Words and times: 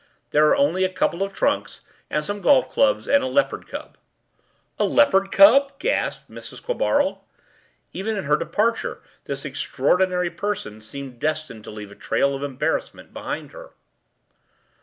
There 0.31 0.47
are 0.47 0.55
only 0.55 0.83
a 0.83 0.89
couple 0.91 1.21
of 1.21 1.31
trunks 1.31 1.81
and 2.09 2.23
some 2.23 2.41
golf 2.41 2.71
clubs 2.71 3.07
and 3.07 3.21
a 3.21 3.27
leopard 3.27 3.67
cub.” 3.67 3.99
“A 4.79 4.83
leopard 4.83 5.31
cub!” 5.31 5.73
gasped 5.77 6.27
Mrs. 6.27 6.59
Quabarl. 6.59 7.23
Even 7.93 8.17
in 8.17 8.23
her 8.23 8.35
departure 8.35 9.03
this 9.25 9.45
extraordinary 9.45 10.31
person 10.31 10.81
seemed 10.81 11.19
destined 11.19 11.63
to 11.65 11.69
leave 11.69 11.91
a 11.91 11.95
trail 11.95 12.33
of 12.33 12.41
embarrassment 12.41 13.13
behind 13.13 13.51
her. 13.51 13.73